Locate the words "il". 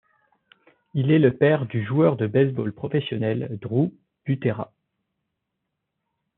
0.95-1.11